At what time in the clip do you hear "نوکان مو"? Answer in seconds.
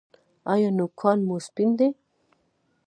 0.77-1.35